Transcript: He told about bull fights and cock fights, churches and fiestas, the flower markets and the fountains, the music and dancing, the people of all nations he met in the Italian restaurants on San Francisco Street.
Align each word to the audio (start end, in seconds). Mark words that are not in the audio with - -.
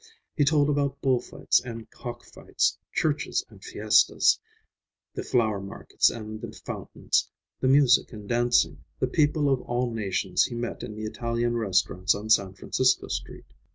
He 0.35 0.45
told 0.45 0.67
about 0.67 0.99
bull 1.01 1.19
fights 1.19 1.63
and 1.63 1.87
cock 1.91 2.23
fights, 2.25 2.75
churches 2.91 3.45
and 3.51 3.63
fiestas, 3.63 4.39
the 5.13 5.21
flower 5.21 5.59
markets 5.61 6.09
and 6.09 6.41
the 6.41 6.51
fountains, 6.65 7.29
the 7.59 7.67
music 7.67 8.11
and 8.11 8.27
dancing, 8.27 8.83
the 8.97 9.05
people 9.05 9.47
of 9.47 9.61
all 9.61 9.93
nations 9.93 10.43
he 10.45 10.55
met 10.55 10.81
in 10.81 10.95
the 10.95 11.03
Italian 11.05 11.55
restaurants 11.55 12.15
on 12.15 12.31
San 12.31 12.55
Francisco 12.55 13.09
Street. 13.09 13.53